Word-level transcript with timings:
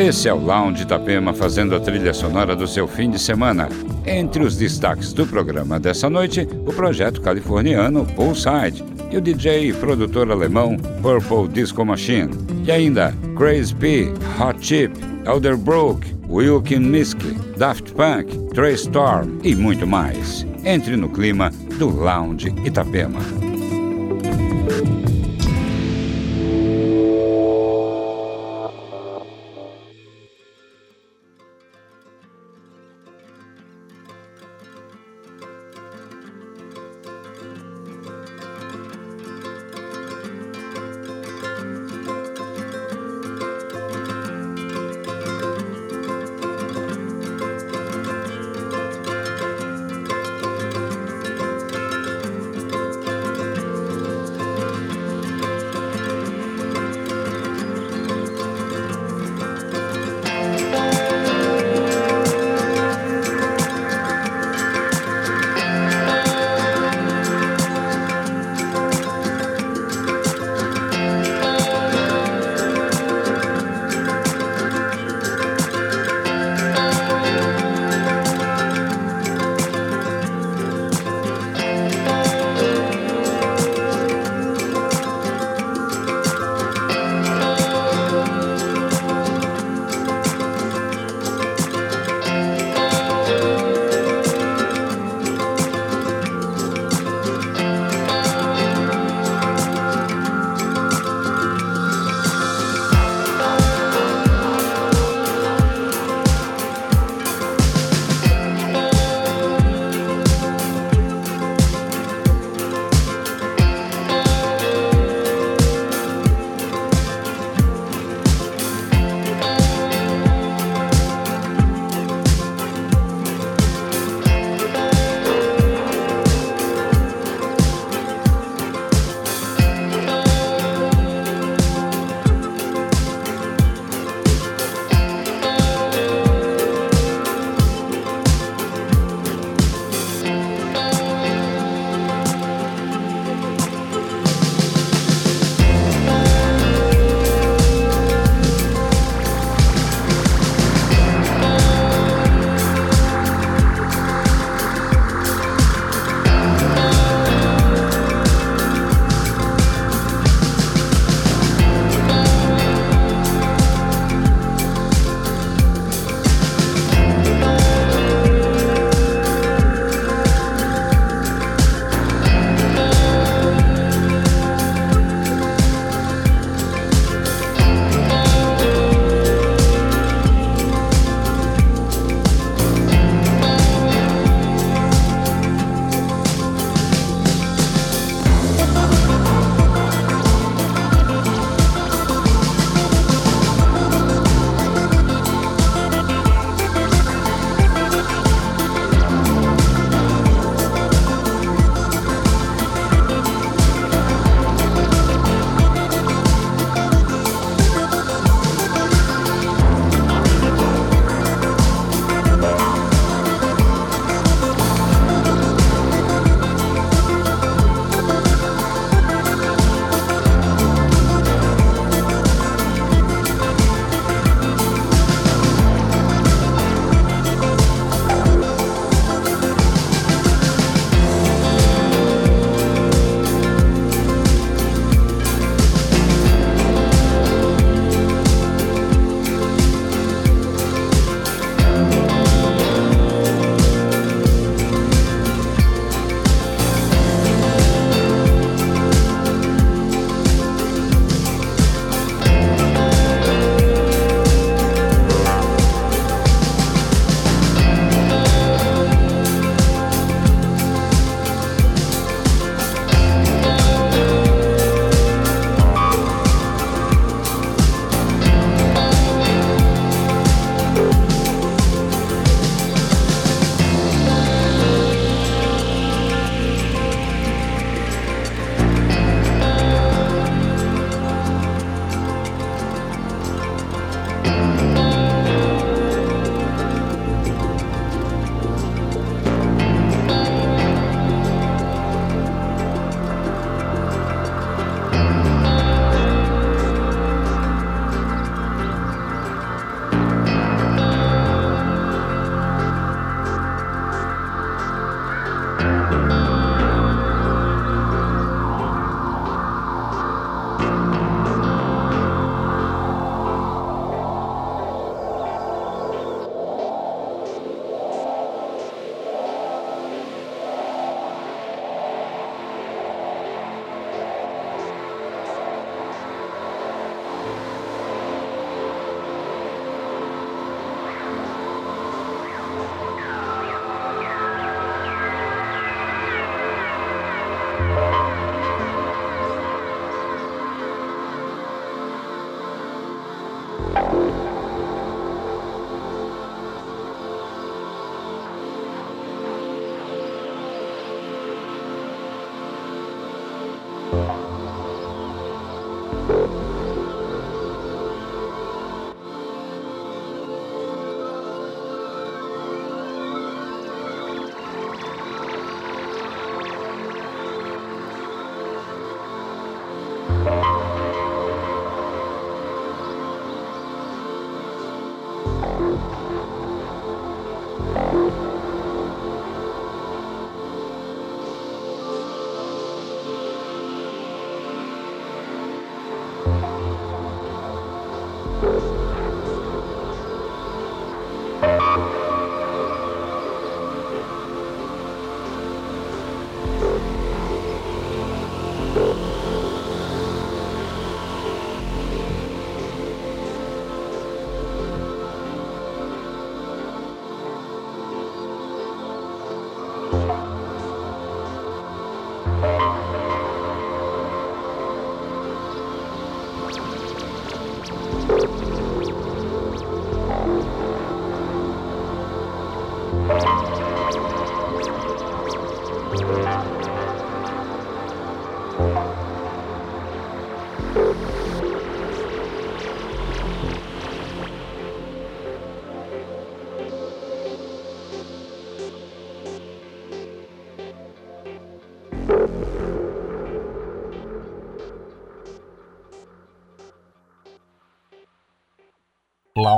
Esse 0.00 0.30
é 0.30 0.32
o 0.32 0.42
Lounge 0.42 0.84
Itapema 0.84 1.34
fazendo 1.34 1.76
a 1.76 1.78
trilha 1.78 2.14
sonora 2.14 2.56
do 2.56 2.66
seu 2.66 2.88
fim 2.88 3.10
de 3.10 3.18
semana. 3.18 3.68
Entre 4.06 4.42
os 4.42 4.56
destaques 4.56 5.12
do 5.12 5.26
programa 5.26 5.78
dessa 5.78 6.08
noite, 6.08 6.48
o 6.66 6.72
projeto 6.72 7.20
californiano 7.20 8.06
Poolside 8.16 8.82
e 9.10 9.18
o 9.18 9.20
DJ 9.20 9.68
e 9.68 9.72
produtor 9.74 10.30
alemão 10.30 10.78
Purple 11.02 11.48
Disco 11.52 11.84
Machine. 11.84 12.30
E 12.64 12.72
ainda 12.72 13.14
Crazy 13.36 13.74
P, 13.74 14.10
Hot 14.40 14.66
Chip, 14.66 14.98
Elderbrook, 15.26 16.06
Wilkin 16.30 16.80
Miski, 16.80 17.34
Daft 17.58 17.92
Punk, 17.92 18.34
Trey 18.54 18.72
Storm 18.76 19.38
e 19.44 19.54
muito 19.54 19.86
mais. 19.86 20.46
Entre 20.64 20.96
no 20.96 21.10
clima 21.10 21.50
do 21.78 21.90
Lounge 21.90 22.48
Itapema. 22.64 23.20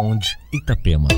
Lounge 0.02 0.36
Itapema. 0.50 1.08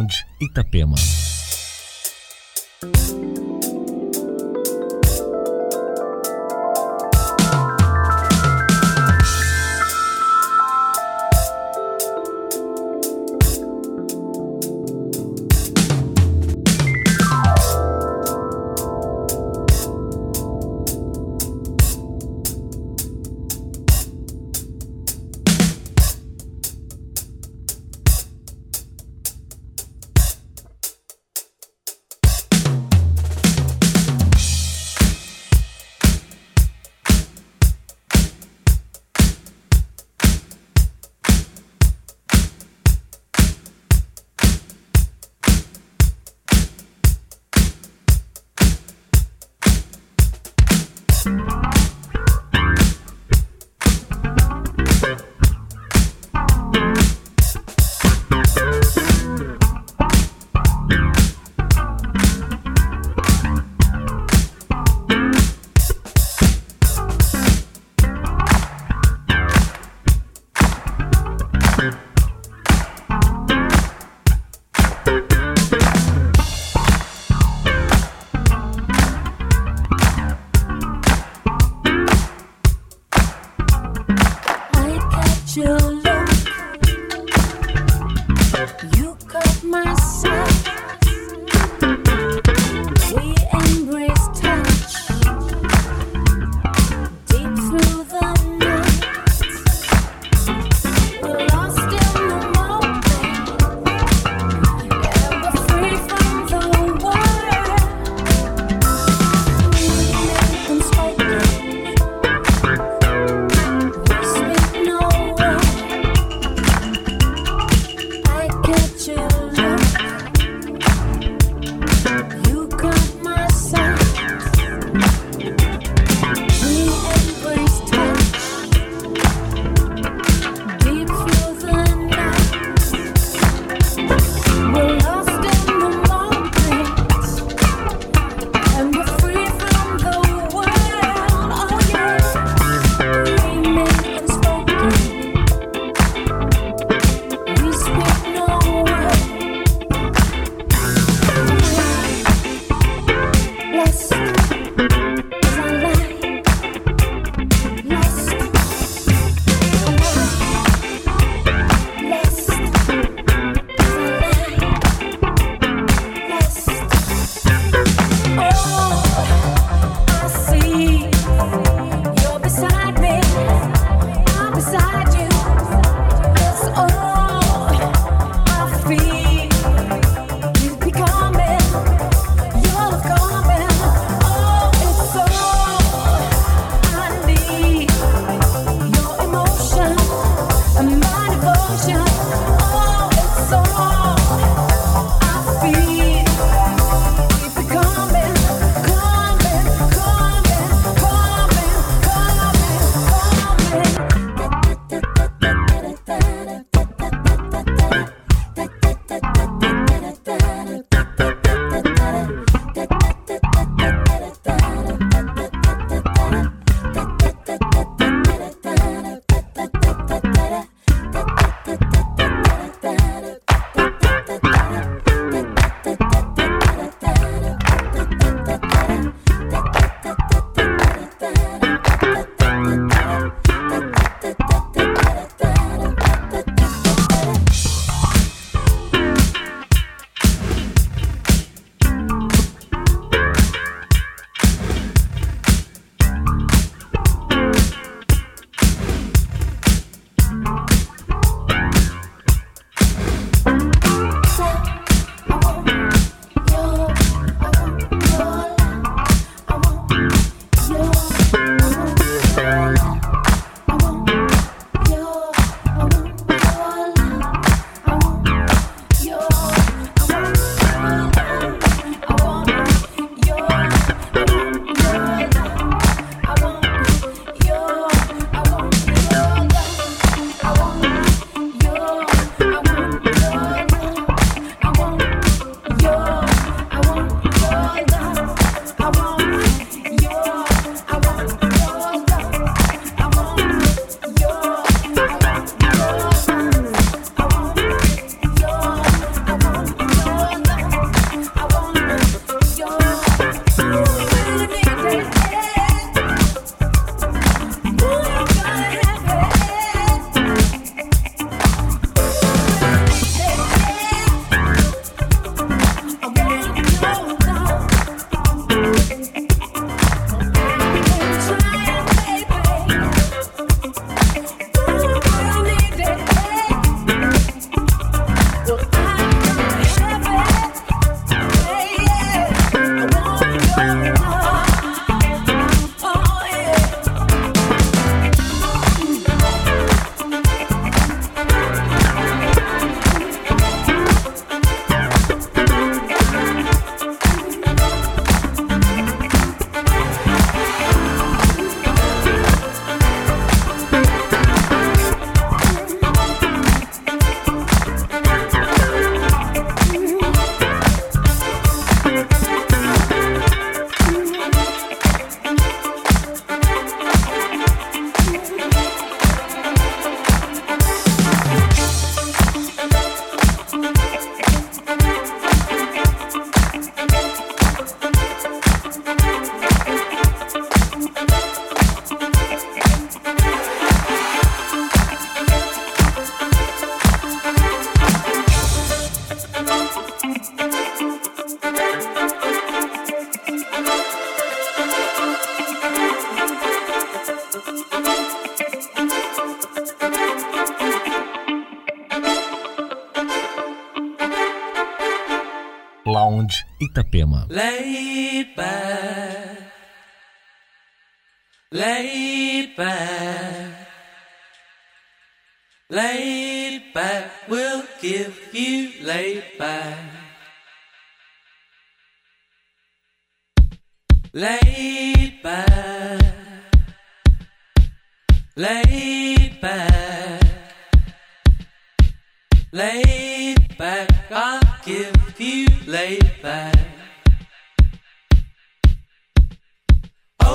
Lounge 0.00 0.24
Itapema. 0.40 0.96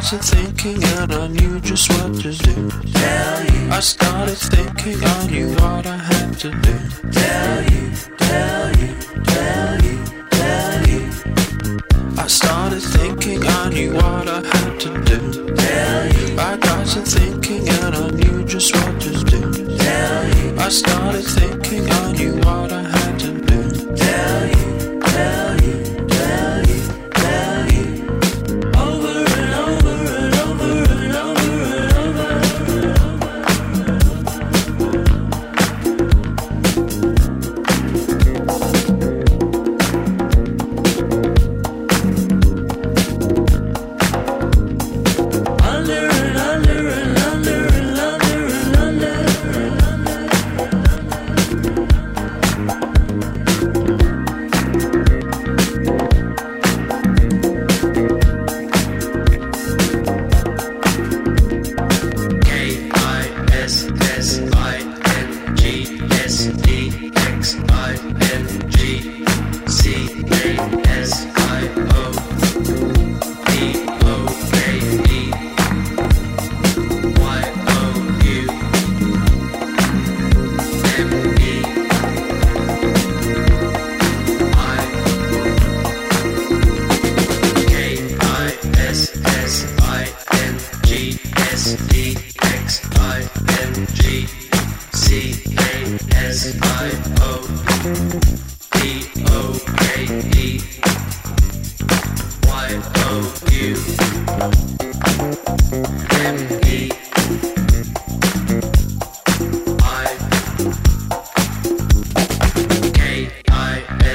started 0.00 0.24
thinking 0.24 0.84
and 0.84 1.12
I 1.12 1.26
knew 1.26 1.60
just 1.60 1.90
what 1.90 2.14
to 2.22 2.32
do. 2.32 2.70
Tell 2.92 3.44
you. 3.44 3.70
I 3.70 3.80
started 3.80 4.36
thinking 4.36 5.02
I 5.02 5.26
knew 5.26 5.48
what 5.54 5.86
I 5.86 5.96
had 5.96 6.38
to 6.38 6.50
do. 6.50 6.78
Tell 7.10 7.62
you, 7.72 7.90
tell 8.18 8.76
you, 8.78 8.94
tell 9.24 9.84
you, 9.84 10.04
tell 10.30 10.88
you. 10.88 11.80
I 12.16 12.26
started 12.28 12.80
thinking 12.80 13.44
I 13.44 13.70
knew 13.70 13.94
what 13.94 14.28
I 14.28 14.40
had 14.46 14.80
to 14.80 15.02
do. 15.02 15.54
Tell 15.56 16.06
you. 16.14 16.38
I 16.38 16.56
got 16.56 16.86
to 16.86 17.00
thinking 17.00 17.68
and 17.68 17.94
I 17.96 18.10
knew 18.10 18.44
just 18.44 18.74
what 18.76 19.00
to 19.00 19.12
do. 19.24 19.76
Tell 19.78 20.28
you. 20.38 20.56
I 20.58 20.68
started 20.68 21.24
thinking 21.24 21.90
I 21.90 22.12
knew 22.12 22.36
what 22.36 22.72
I 22.72 22.87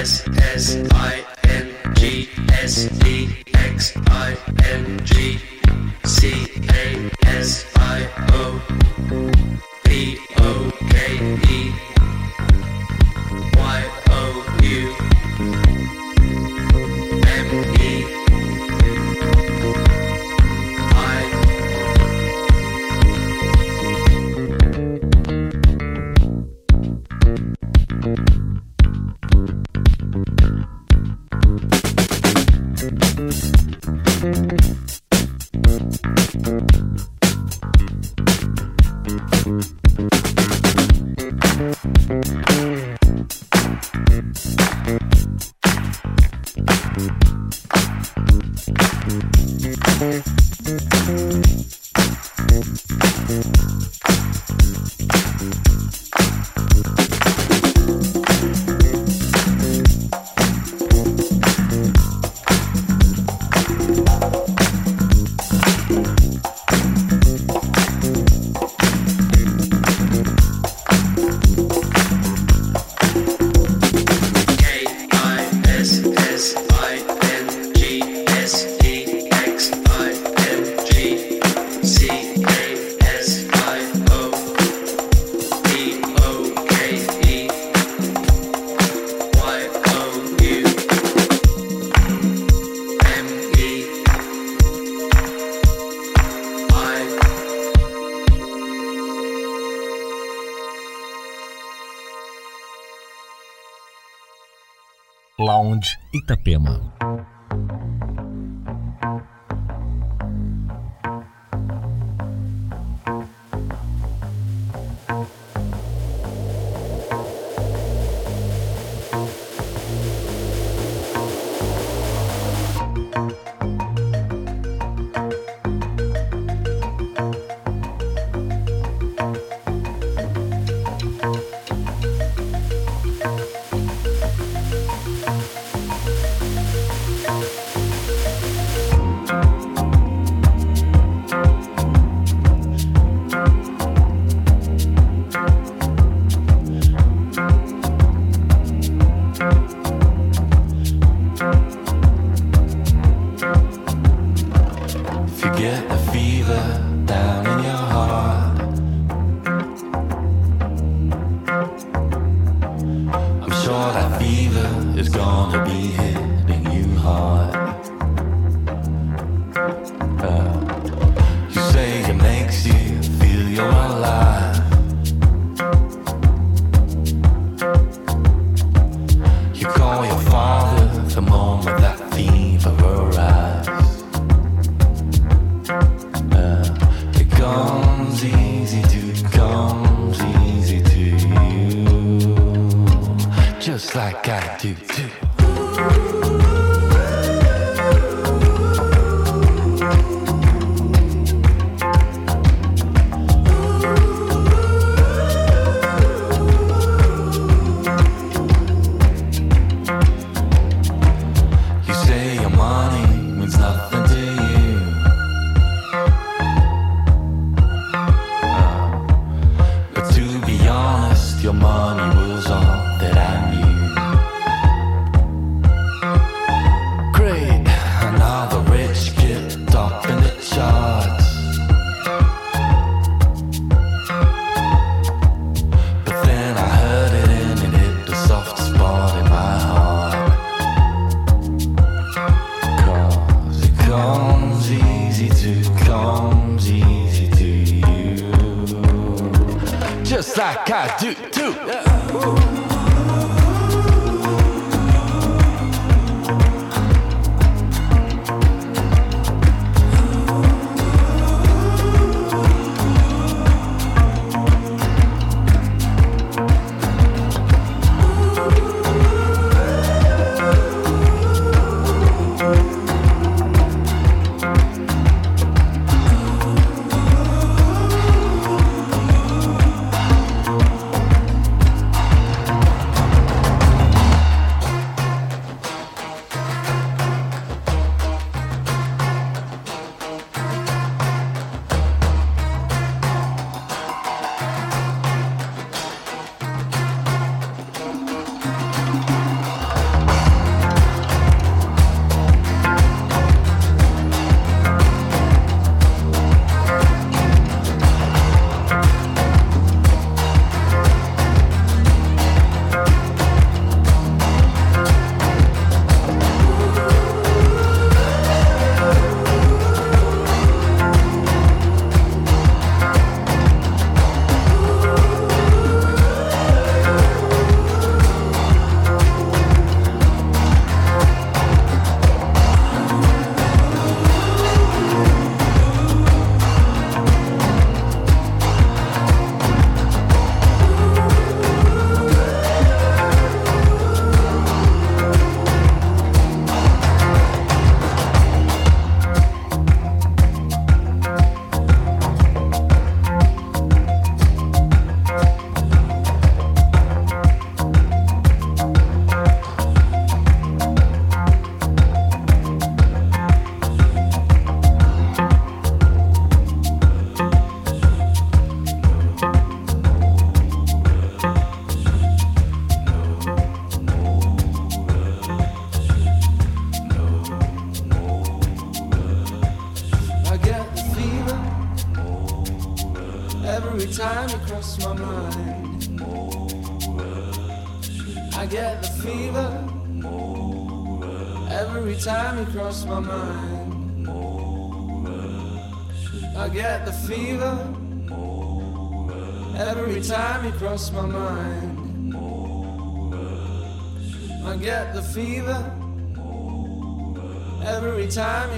S 0.03 0.27
S 0.37 0.65
I 0.91 1.23
N 1.45 1.73
G 1.95 2.27
S 2.51 2.89
D 2.99 3.29
X 3.53 3.95
I 4.07 4.35
N 4.65 4.99
G 5.05 5.39
C 6.03 6.45
A 6.73 7.09
S 7.23 7.71
I 7.77 8.09
O 8.33 8.42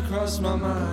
Cross 0.07 0.39
my 0.39 0.55
mind. 0.55 0.84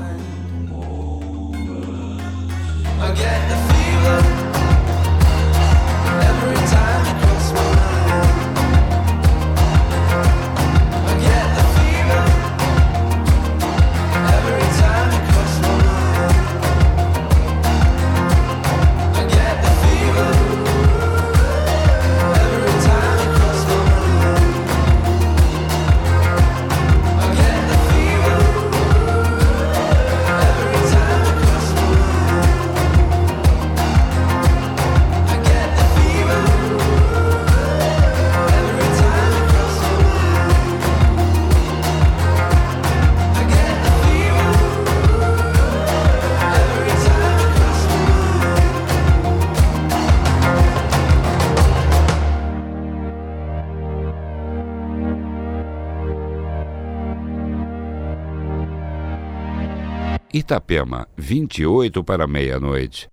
Itapema, 60.42 61.06
28 61.16 62.02
para 62.02 62.26
meia-noite. 62.26 63.11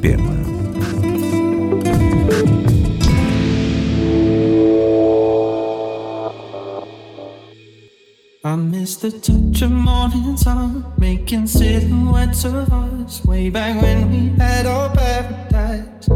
Itapema. 0.00 0.34
I 8.44 8.56
miss 8.56 8.96
the 8.96 9.10
touch 9.10 9.62
of 9.62 9.72
morning 9.72 10.36
sun, 10.36 10.84
making 10.96 11.46
silhouettes 11.48 12.44
of 12.44 12.72
us 12.72 13.24
way 13.24 13.50
back 13.50 13.82
when 13.82 14.10
we 14.10 14.28
had 14.38 14.66
our 14.66 14.94
paradise. 14.94 16.08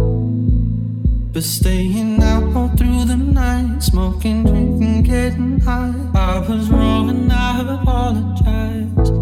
But 1.33 1.43
staying 1.43 2.23
out 2.23 2.55
all 2.55 2.69
through 2.69 3.07
the 3.07 3.17
night, 3.17 3.83
smoking, 3.83 4.45
drinking, 4.45 5.03
getting 5.03 5.59
high. 5.61 5.95
I 6.15 6.39
was 6.49 6.71
wrong 6.71 7.11
and 7.11 7.33
I 7.33 7.61
apologized. 7.81 9.13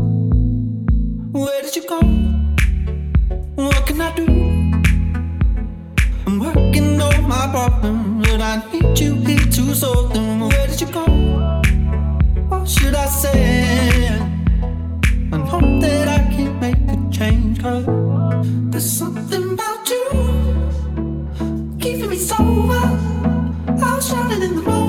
Where 1.32 1.62
did 1.62 1.76
you 1.76 1.88
go? 1.88 2.00
What 3.54 3.86
can 3.86 4.00
I 4.00 4.14
do? 4.14 4.49
my 7.40 7.50
problem. 7.50 8.20
When 8.20 8.42
I 8.42 8.62
need 8.70 8.98
you 9.00 9.14
here 9.14 9.46
too 9.50 9.74
so 9.74 10.09
then 10.09 10.40
where 10.40 10.66
did 10.66 10.81
you 10.81 10.88
go? 10.88 11.05
What 12.48 12.68
should 12.68 12.94
I 12.94 13.07
say? 13.07 14.09
I 15.33 15.38
hope 15.53 15.81
that 15.81 16.07
I 16.09 16.20
can 16.35 16.61
make 16.61 16.83
a 16.94 16.96
change, 17.11 17.62
cause 17.62 17.87
there's 18.70 18.90
something 18.92 19.55
about 19.55 19.88
you 19.88 20.05
keeping 21.81 22.11
me 22.11 22.18
sober. 22.18 22.85
I 23.85 23.96
was 23.96 24.11
drowning 24.11 24.42
in 24.42 24.57
the 24.57 24.62
water. 24.62 24.79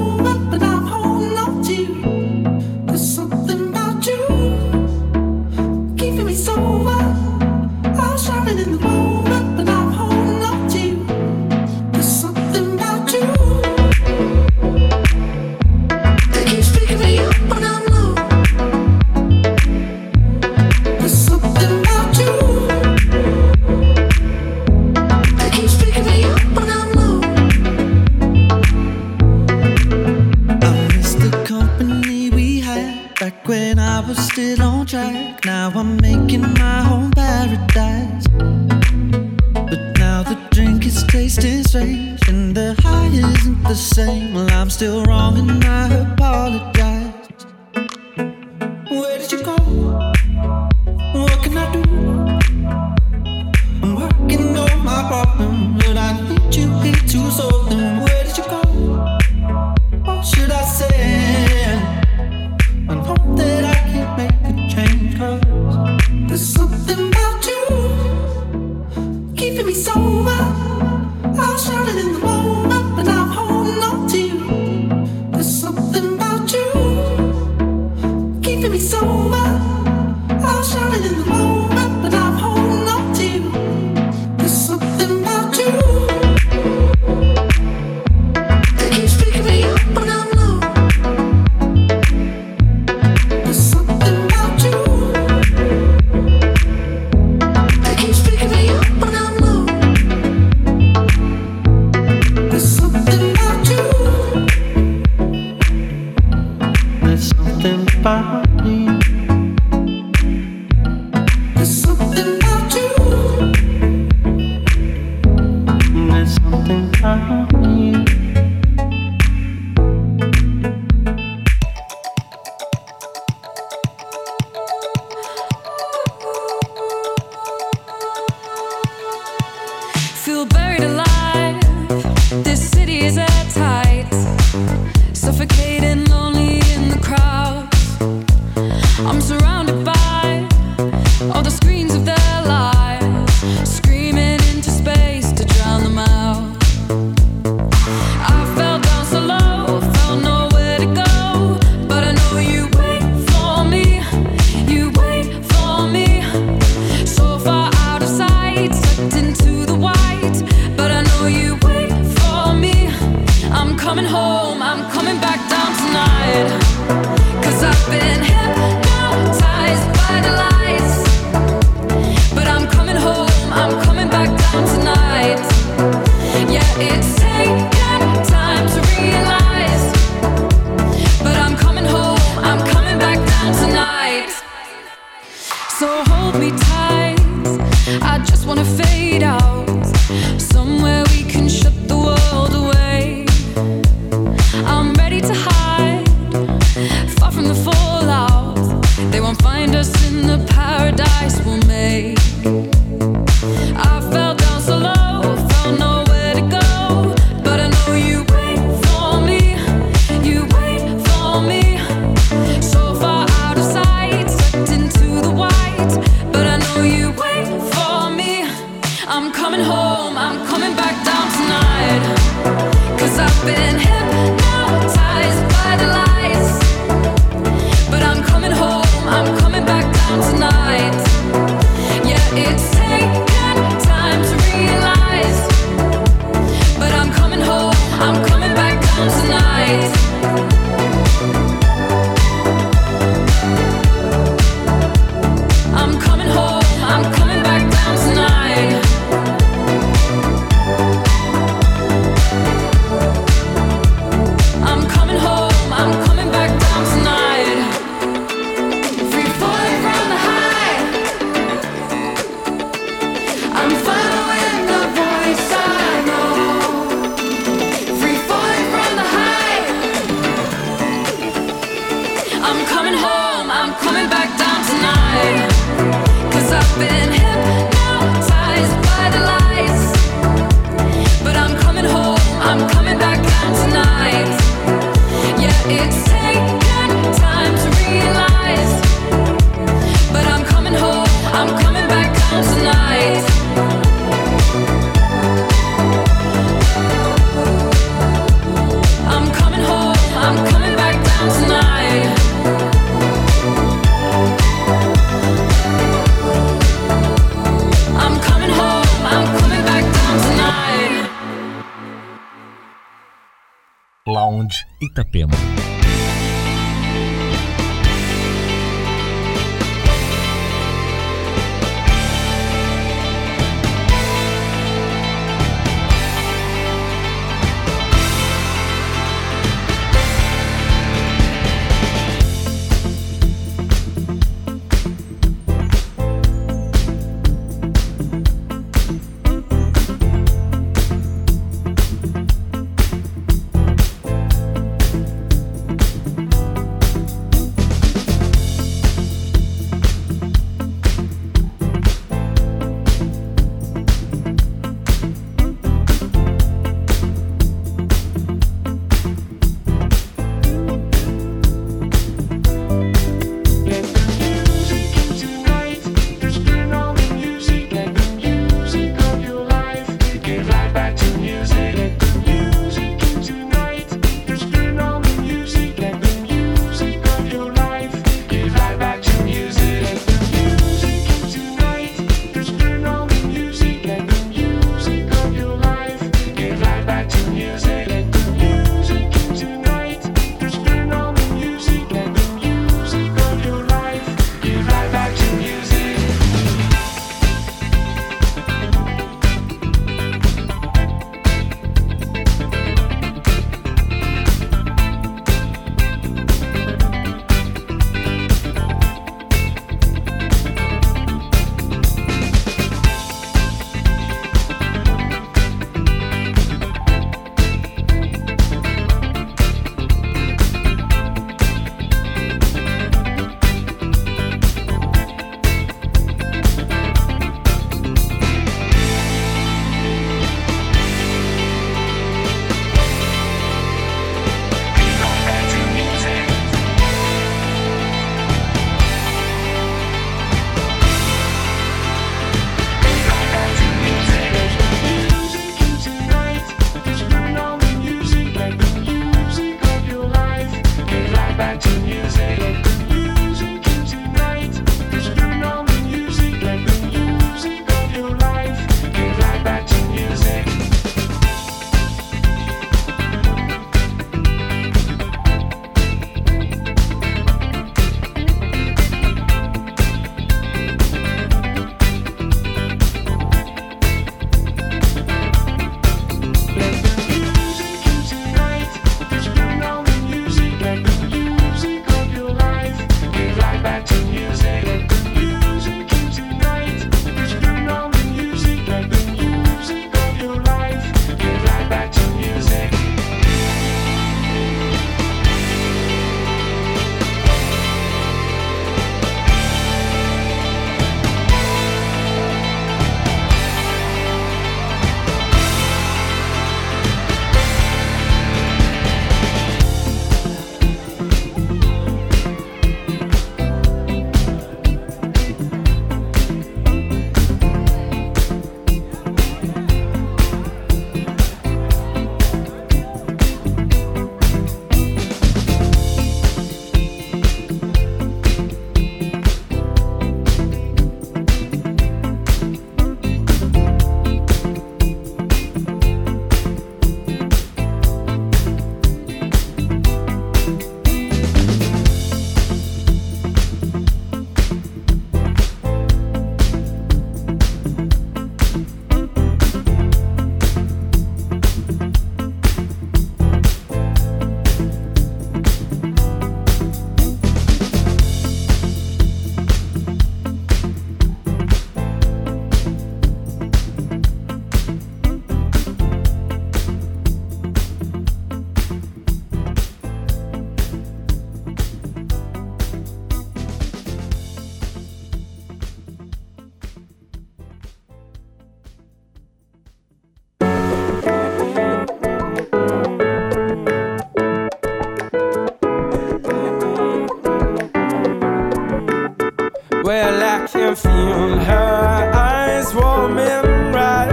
her 591.40 592.12
eyes 592.14 592.74
warming 592.74 593.72
right 593.74 594.12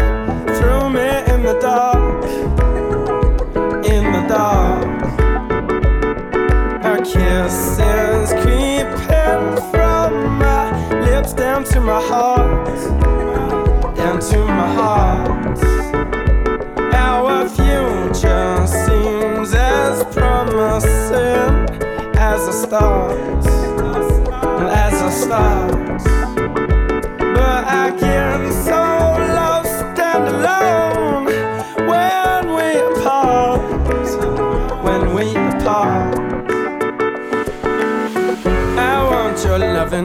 through 0.57 0.91
me 0.91 1.09
in 1.33 1.43
the 1.43 1.59
dark, 1.61 2.25
in 3.85 4.13
the 4.13 4.27
dark. 4.29 4.87
Her 6.83 6.99
kisses 6.99 8.33
creeping 8.43 9.57
from 9.71 10.39
my 10.39 10.65
lips 11.01 11.33
down 11.33 11.65
to 11.65 11.81
my 11.81 12.01
heart, 12.01 12.77
down 13.97 14.21
to 14.21 14.39
my 14.45 14.75
heart. 14.75 15.59
Our 16.95 17.49
future 17.49 18.67
seems 18.67 19.55
as 19.55 20.05
promising 20.15 21.69
as 22.17 22.47
the 22.47 22.53
stars, 22.53 23.47
as 24.73 24.93
the 24.93 25.11
stars. 25.11 26.18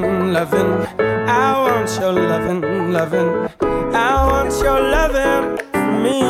loving, 0.01 0.33
loving. 0.33 0.87
I 1.27 1.53
want 1.59 1.99
your 1.99 2.13
loving, 2.13 2.91
loving. 2.91 3.49
I 3.93 4.25
want 4.25 4.53
your 4.61 4.81
loving 4.81 5.57
for 5.71 5.91
me. 6.01 6.21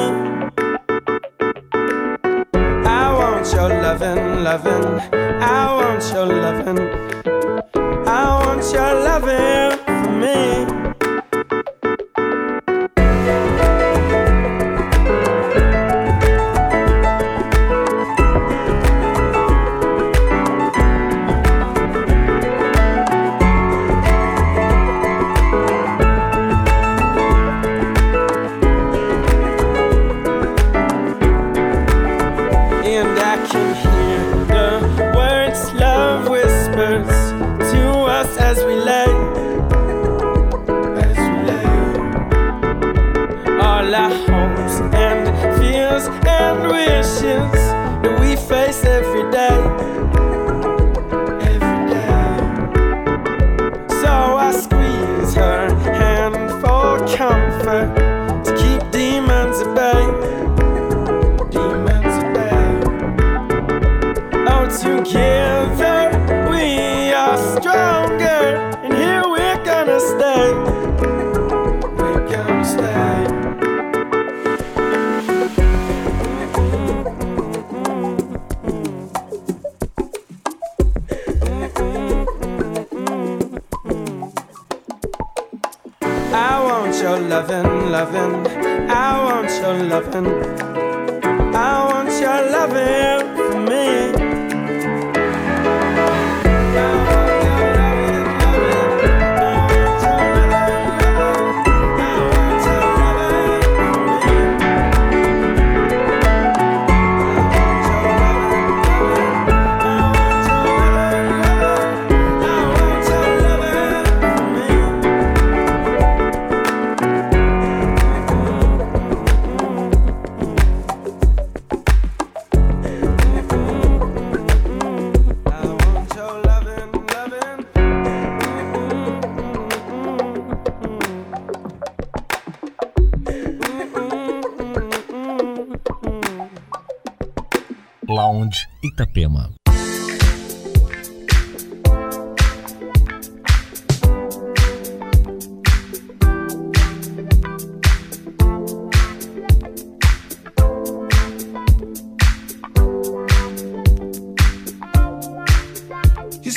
I 2.85 3.13
want 3.13 3.53
your 3.53 3.69
loving, 3.69 4.43
loving. 4.43 4.99
I 5.13 5.73
want 5.75 6.03
your 6.13 6.25
loving. 6.25 6.79
I 8.05 8.45
want 8.45 8.73
your 8.73 8.93
loving. 9.03 9.62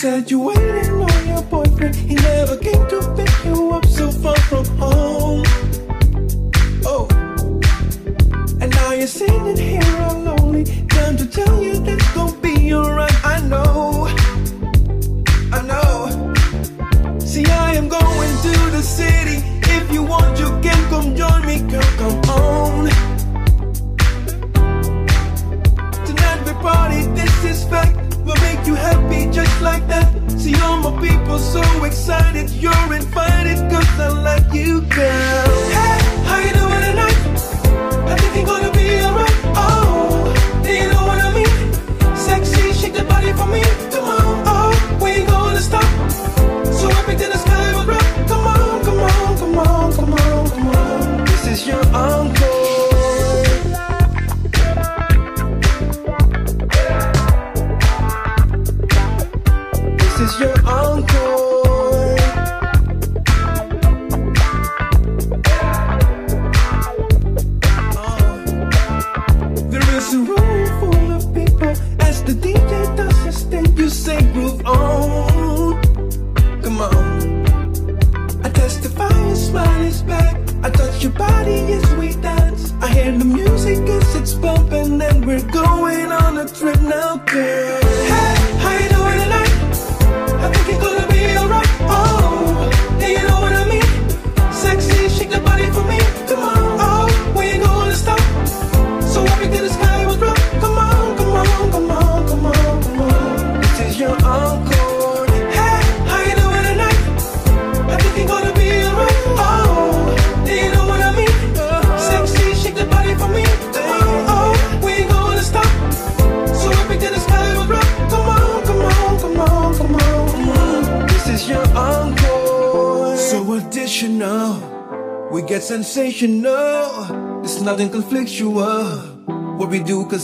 said 0.06 0.30
you 0.30 0.38
were 0.38 0.55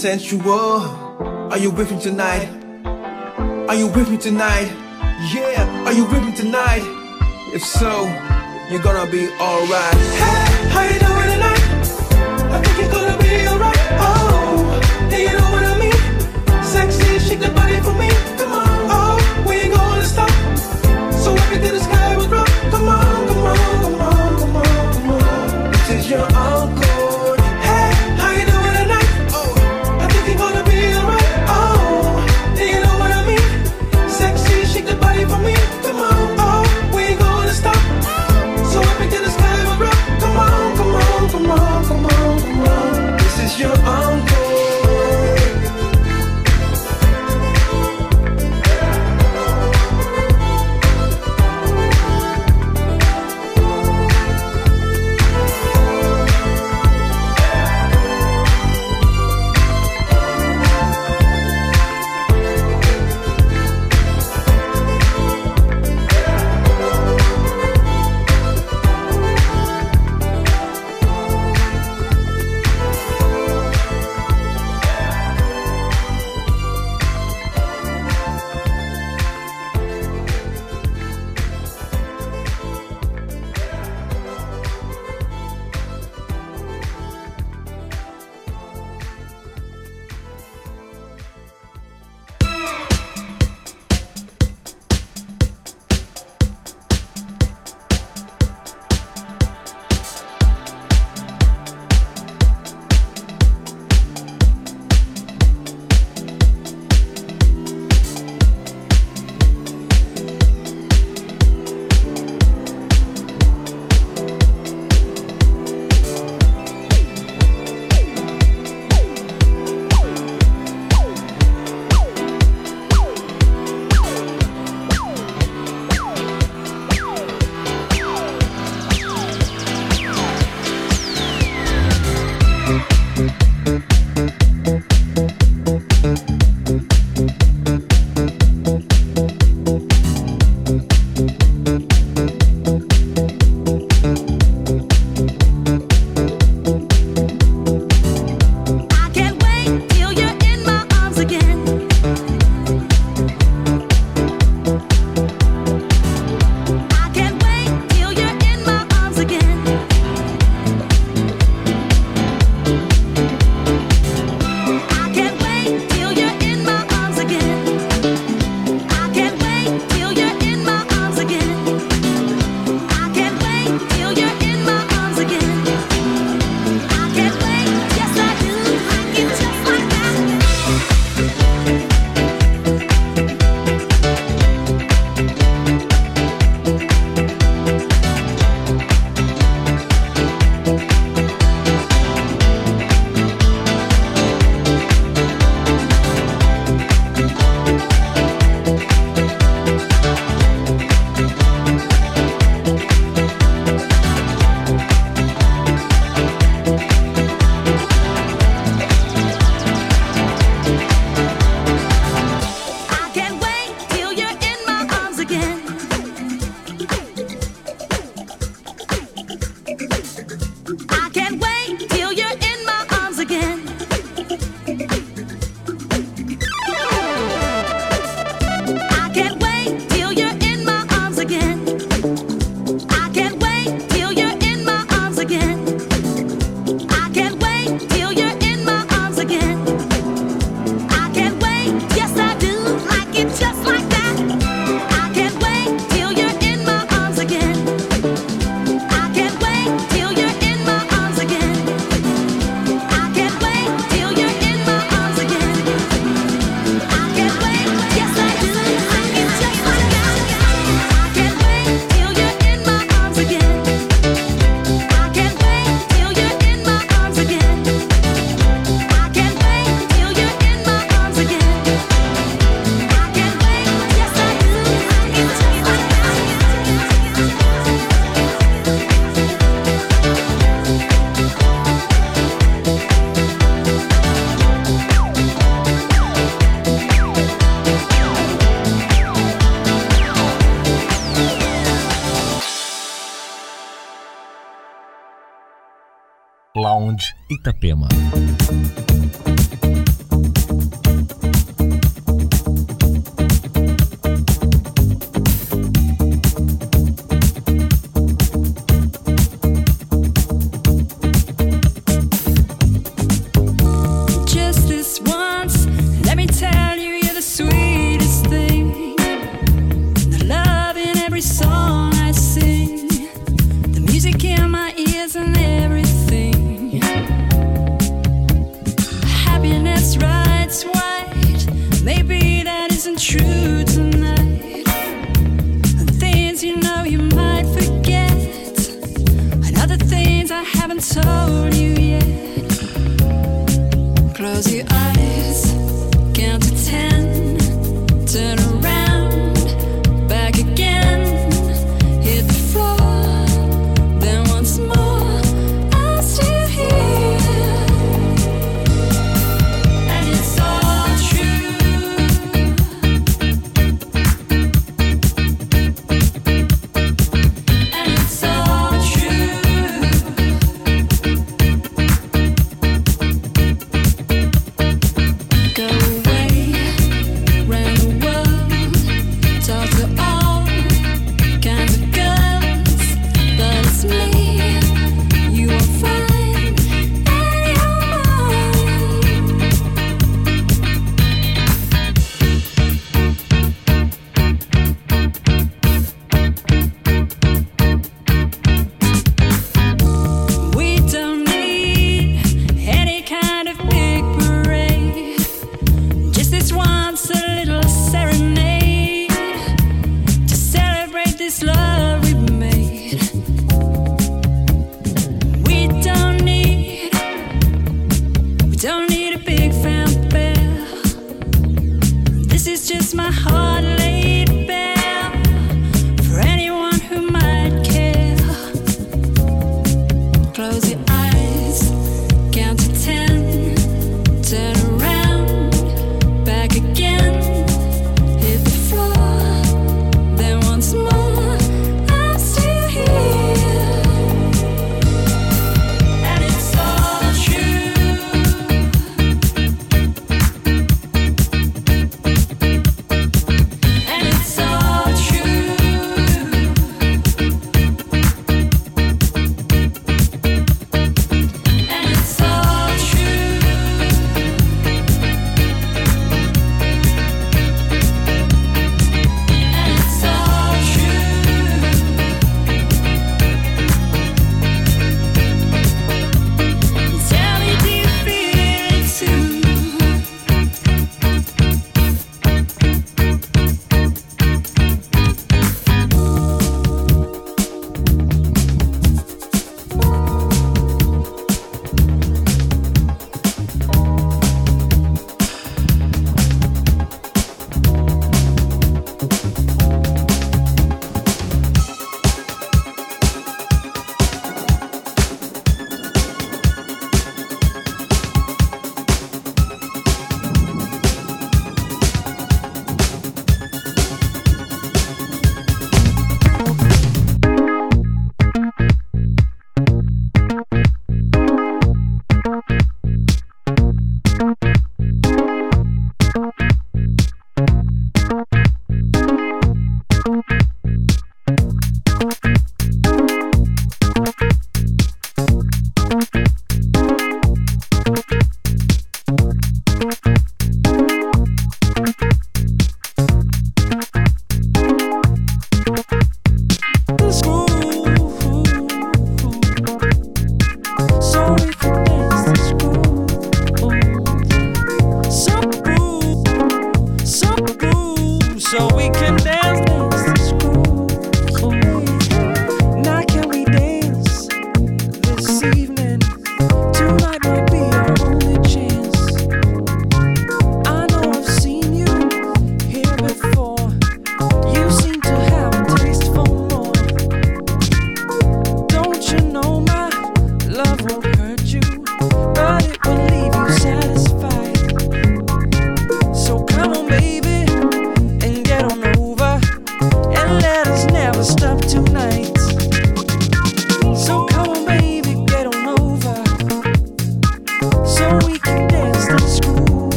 sensual. 0.00 0.80
Are 1.52 1.58
you 1.58 1.70
with 1.70 1.92
me 1.92 2.00
tonight? 2.00 2.48
Are 3.68 3.74
you 3.74 3.86
with 3.88 4.08
me 4.08 4.16
tonight? 4.16 4.72
Yeah, 5.30 5.84
are 5.84 5.92
you 5.92 6.06
with 6.06 6.24
me 6.24 6.34
tonight? 6.34 6.80
If 7.52 7.62
so, 7.62 8.08
you're 8.70 8.80
gonna 8.80 9.10
be 9.10 9.28
alright. 9.38 9.94
Hey, 10.16 10.68
how 10.72 10.82
you 10.88 10.98
doing 11.04 11.28
tonight? 11.34 11.64
I 12.48 12.62
think 12.62 12.78
you're 12.80 12.90
gonna 12.90 13.18
be 13.18 13.46
alright. 13.46 13.78
Oh, 14.00 14.80
yeah, 15.10 15.18
you 15.18 15.32
know 15.36 15.50
what 15.52 15.64
I 15.64 15.76
mean? 15.78 16.64
Sexy, 16.64 17.18
shake 17.18 17.40
the 17.40 17.50
body 17.50 17.78
for 17.80 17.92
me. 17.92 18.08
Come 18.38 18.52
on, 18.52 18.68
oh, 18.96 19.44
we 19.46 19.54
ain't 19.56 19.74
gonna 19.74 20.04
stop. 20.04 20.30
So 21.12 21.34
everything 21.34 21.74
is 21.74 21.86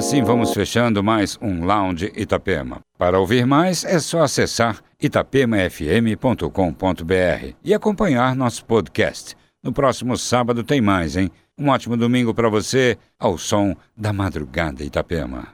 assim 0.00 0.22
vamos 0.22 0.54
fechando 0.54 1.04
mais 1.04 1.38
um 1.42 1.62
Lounge 1.62 2.10
Itapema. 2.16 2.80
Para 2.96 3.20
ouvir 3.20 3.44
mais, 3.44 3.84
é 3.84 3.98
só 3.98 4.22
acessar 4.22 4.82
itapemafm.com.br 4.98 7.54
e 7.62 7.74
acompanhar 7.74 8.34
nosso 8.34 8.64
podcast. 8.64 9.36
No 9.62 9.74
próximo 9.74 10.16
sábado 10.16 10.64
tem 10.64 10.80
mais, 10.80 11.18
hein? 11.18 11.30
Um 11.58 11.68
ótimo 11.68 11.98
domingo 11.98 12.32
para 12.32 12.48
você, 12.48 12.96
ao 13.18 13.36
som 13.36 13.76
da 13.94 14.10
madrugada 14.10 14.82
Itapema. 14.82 15.48